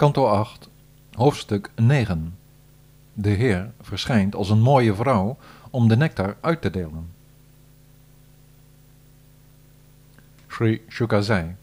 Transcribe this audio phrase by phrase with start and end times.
[0.00, 0.68] Kanto 8,
[1.12, 2.38] hoofdstuk 9.
[3.12, 5.36] De Heer verschijnt als een mooie vrouw
[5.70, 7.10] om de nectar uit te delen.
[10.46, 11.54] Sri Shuka zei.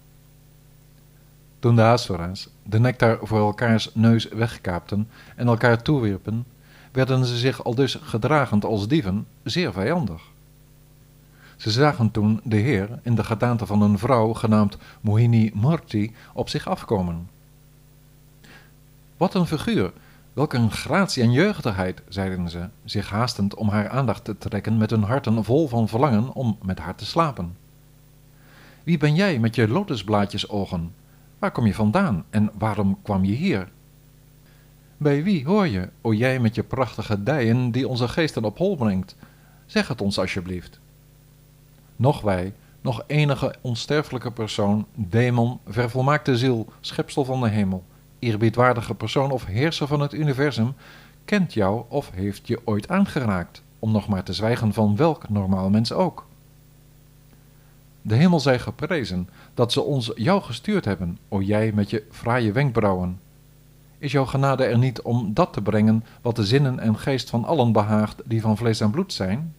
[1.60, 6.46] Toen de Asuras de nectar voor elkaars neus wegkaapten en elkaar toewierpen,
[6.92, 10.22] werden ze zich al dus gedragend als dieven zeer vijandig.
[11.56, 16.50] Ze zagen toen de Heer in de gedaante van een vrouw genaamd Mohini Murti op
[16.50, 17.37] zich afkomen.
[19.18, 19.92] Wat een figuur,
[20.34, 24.90] welk een gratie en jeugdigheid, zeiden ze, zich haastend om haar aandacht te trekken met
[24.90, 27.58] hun harten vol van verlangen om met haar te slapen.
[28.84, 30.94] Wie ben jij met je lotusblaadjes ogen?
[31.40, 33.70] Waar kom je vandaan en waarom kwam je hier?
[34.98, 38.76] Bij wie hoor je, o jij met je prachtige dijen die onze geesten op hol
[38.76, 39.16] brengt?
[39.66, 40.80] Zeg het ons alsjeblieft.
[41.96, 47.84] Nog wij, nog enige onsterfelijke persoon, demon, vervolmaakte ziel, schepsel van de hemel,
[48.20, 50.74] eerbiedwaardige persoon of heerser van het universum,
[51.26, 55.70] kent jou of heeft je ooit aangeraakt, om nog maar te zwijgen van welk normaal
[55.70, 56.26] mens ook.
[58.02, 62.52] De hemel zij geprezen dat ze ons jou gestuurd hebben, o jij met je fraaie
[62.52, 63.20] wenkbrauwen.
[63.98, 67.46] Is jouw genade er niet om dat te brengen wat de zinnen en geest van
[67.46, 69.54] allen behaagt die van vlees en bloed zijn?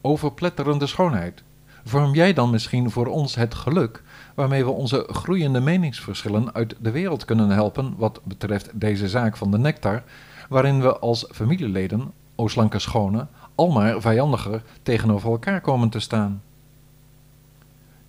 [0.00, 1.42] Overpletterende schoonheid,
[1.88, 4.02] vorm jij dan misschien voor ons het geluk
[4.34, 9.50] waarmee we onze groeiende meningsverschillen uit de wereld kunnen helpen wat betreft deze zaak van
[9.50, 10.02] de nectar,
[10.48, 16.42] waarin we als familieleden, o slanke schone, almaar vijandiger tegenover elkaar komen te staan?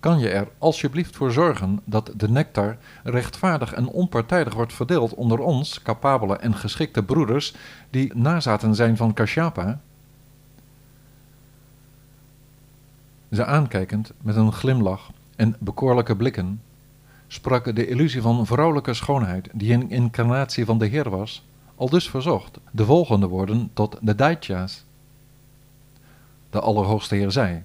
[0.00, 5.38] kan je er alsjeblieft voor zorgen dat de nectar rechtvaardig en onpartijdig wordt verdeeld onder
[5.38, 7.54] ons, capabele en geschikte broeders,
[7.90, 9.80] die nazaten zijn van Kashyapa?
[13.30, 16.62] Ze aankijkend met een glimlach en bekoorlijke blikken,
[17.26, 22.10] sprak de illusie van vrouwelijke schoonheid, die een incarnatie van de Heer was, al dus
[22.10, 24.84] verzocht de volgende woorden tot de Daitya's.
[26.50, 27.62] De Allerhoogste Heer zei,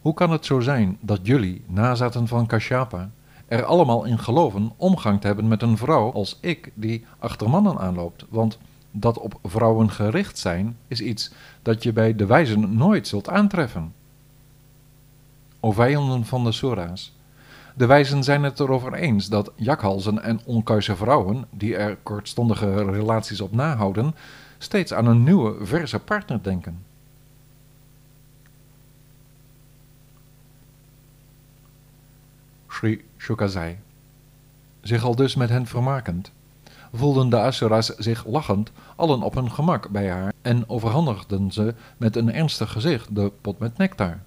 [0.00, 3.10] hoe kan het zo zijn dat jullie, nazaten van Kashyapa,
[3.46, 7.78] er allemaal in geloven omgang te hebben met een vrouw als ik die achter mannen
[7.78, 8.24] aanloopt?
[8.28, 8.58] Want
[8.90, 11.32] dat op vrouwen gericht zijn is iets
[11.62, 13.92] dat je bij de wijzen nooit zult aantreffen.
[15.64, 17.12] O vijanden van de Sura's,
[17.74, 23.40] de wijzen zijn het erover eens dat jakhalzen en onkuise vrouwen, die er kortstondige relaties
[23.40, 24.14] op nahouden,
[24.58, 26.84] steeds aan een nieuwe, verse partner denken.
[32.68, 33.78] Sri Shukazai.
[34.80, 36.32] Zich al dus met hen vermakend,
[36.92, 42.16] voelden de Asuras zich lachend allen op hun gemak bij haar en overhandigden ze met
[42.16, 44.18] een ernstig gezicht de pot met nectar.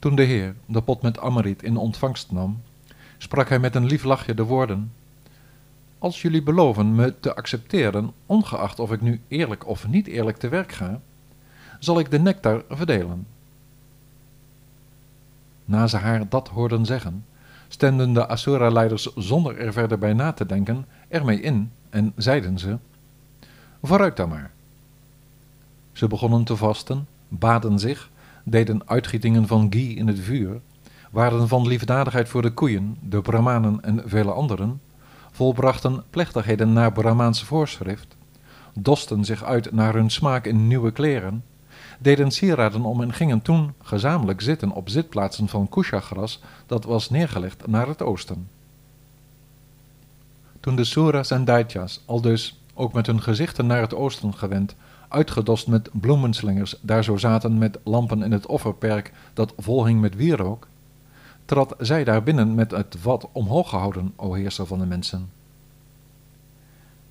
[0.00, 2.62] Toen de heer de pot met Amrit in ontvangst nam,
[3.18, 4.92] sprak hij met een lief lachje de woorden:
[5.98, 10.48] Als jullie beloven me te accepteren, ongeacht of ik nu eerlijk of niet eerlijk te
[10.48, 11.00] werk ga,
[11.78, 13.26] zal ik de nectar verdelen.
[15.64, 17.24] Na ze haar dat hoorden zeggen,
[17.68, 22.78] stemden de Asura-leiders zonder er verder bij na te denken ermee in en zeiden ze:
[23.82, 24.50] Vooruit dan maar.
[25.92, 28.09] Ze begonnen te vasten, baden zich,
[28.44, 30.60] deden uitgietingen van ghee in het vuur,
[31.10, 34.80] waren van liefdadigheid voor de koeien, de brahmanen en vele anderen,
[35.30, 38.16] volbrachten plechtigheden naar Brahmaanse voorschrift,
[38.74, 41.44] dosten zich uit naar hun smaak in nieuwe kleren,
[41.98, 47.66] deden sieraden om en gingen toen gezamenlijk zitten op zitplaatsen van kusha-gras dat was neergelegd
[47.66, 48.48] naar het oosten.
[50.60, 54.74] Toen de Suras en Daityas, al dus ook met hun gezichten naar het oosten gewend,
[55.10, 60.66] uitgedost met bloemenslingers, daar zo zaten met lampen in het offerperk dat volhing met wierook,
[61.44, 65.30] trad zij daar binnen met het vat omhoog gehouden, o heerser van de mensen.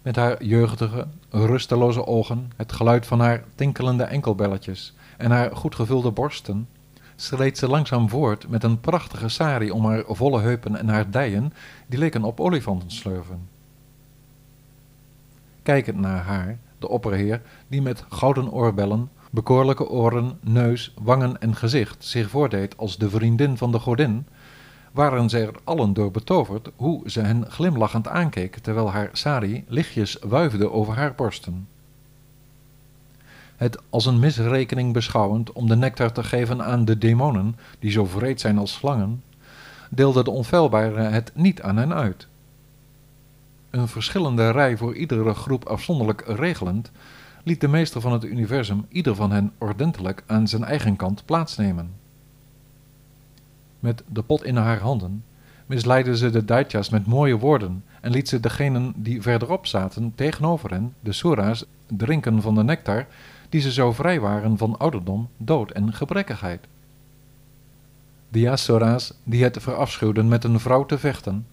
[0.02, 6.12] Met haar jeugdige, rusteloze ogen, het geluid van haar tinkelende enkelbelletjes en haar goed gevulde
[6.12, 6.68] borsten,
[7.16, 11.54] sleet ze langzaam voort met een prachtige sari om haar volle heupen en haar dijen,
[11.88, 13.48] die leken op olifantenslurven.
[15.64, 22.06] Kijkend naar haar, de opperheer, die met gouden oorbellen, bekoorlijke oren, neus, wangen en gezicht
[22.06, 24.26] zich voordeed als de vriendin van de godin,
[24.92, 30.18] waren ze er allen door betoverd hoe ze hen glimlachend aankeek terwijl haar sari lichtjes
[30.22, 31.68] wuifde over haar borsten.
[33.56, 38.06] Het als een misrekening beschouwend om de nectar te geven aan de demonen, die zo
[38.06, 39.24] vreed zijn als slangen,
[39.90, 42.28] deelde de onfeilbare het niet aan hen uit.
[43.70, 46.92] Een verschillende rij voor iedere groep afzonderlijk regelend,
[47.44, 51.92] liet de meester van het universum ieder van hen ordentelijk aan zijn eigen kant plaatsnemen.
[53.80, 55.24] Met de pot in haar handen
[55.66, 60.70] misleidde ze de Daitya's met mooie woorden en liet ze degenen die verderop zaten tegenover
[60.70, 63.08] hen, de Sura's, drinken van de nectar
[63.50, 66.68] die ze zo vrij waren van ouderdom, dood en gebrekkigheid.
[68.30, 71.46] De Asuras, die het verafschuwden met een vrouw te vechten,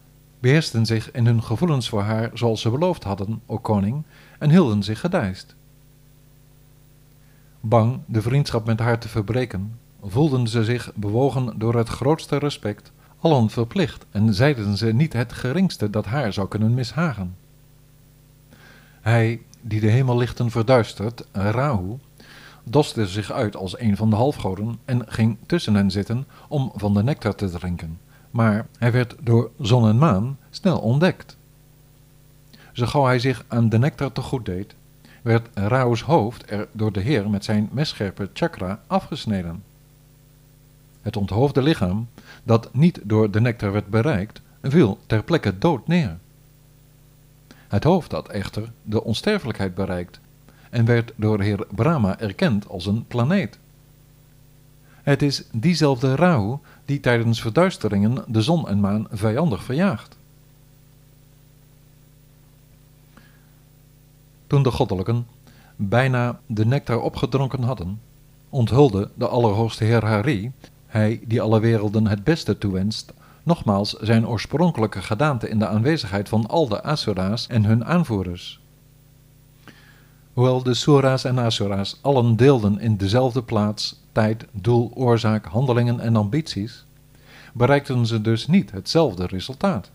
[0.47, 4.03] beheersten zich in hun gevoelens voor haar zoals ze beloofd hadden, o koning,
[4.39, 5.55] en hielden zich gedijst.
[7.61, 12.93] Bang de vriendschap met haar te verbreken, voelden ze zich bewogen door het grootste respect,
[13.21, 17.37] allen verplicht en zeiden ze niet het geringste dat haar zou kunnen mishagen.
[19.01, 21.99] Hij, die de hemellichten verduistert, Rahu,
[22.65, 26.95] doste zich uit als een van de halfgoden en ging tussen hen zitten om van
[26.95, 28.06] de nectar te drinken.
[28.37, 31.37] Maar hij werd door zon en maan snel ontdekt.
[32.73, 34.75] Zo gauw hij zich aan de nectar te goed deed,
[35.23, 39.63] werd Rahu's hoofd er door de Heer met zijn messcherpe chakra afgesneden.
[41.03, 42.09] Het onthoofde lichaam,
[42.43, 46.19] dat niet door de nectar werd bereikt, viel ter plekke dood neer.
[47.69, 50.21] Het hoofd had echter de onsterfelijkheid bereikt
[50.71, 53.59] en werd door heer Brahma erkend als een planeet.
[55.07, 60.17] Het is diezelfde Rahu die tijdens verduisteringen de zon en maan vijandig verjaagt.
[64.47, 65.27] Toen de goddelijken
[65.77, 68.01] bijna de nectar opgedronken hadden,
[68.49, 70.53] onthulde de Allerhoogste Heer Hari,
[70.87, 73.13] hij die alle werelden het beste toewenst,
[73.43, 78.61] nogmaals zijn oorspronkelijke gedaante in de aanwezigheid van al de Asura's en hun aanvoerders.
[80.37, 86.17] Hoewel de Sura's en Asura's allen deelden in dezelfde plaats, tijd, doel, oorzaak, handelingen en
[86.17, 86.85] ambities,
[87.53, 89.91] bereikten ze dus niet hetzelfde resultaat.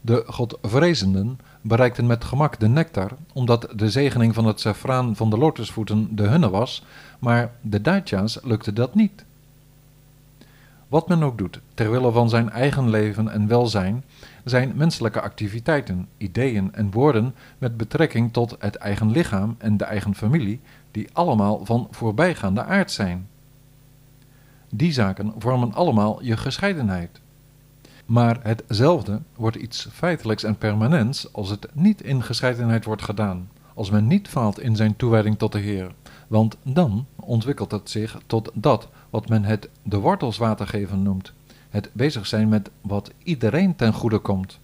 [0.00, 5.38] De godvrezenden bereikten met gemak de nectar, omdat de zegening van het safraan van de
[5.38, 6.84] lotusvoeten de hunne was,
[7.18, 9.24] maar de Daitya's lukte dat niet.
[10.88, 14.04] Wat men ook doet, ter wille van zijn eigen leven en welzijn,
[14.50, 20.14] zijn menselijke activiteiten, ideeën en woorden met betrekking tot het eigen lichaam en de eigen
[20.14, 20.60] familie,
[20.90, 23.28] die allemaal van voorbijgaande aard zijn.
[24.70, 27.20] Die zaken vormen allemaal je gescheidenheid.
[28.06, 33.90] Maar hetzelfde wordt iets feitelijks en permanents als het niet in gescheidenheid wordt gedaan, als
[33.90, 35.92] men niet faalt in zijn toewijding tot de Heer,
[36.28, 41.32] want dan ontwikkelt het zich tot dat wat men het de wortels water geven noemt,
[41.70, 44.60] het bezig zijn met wat iedereen ten goede komt.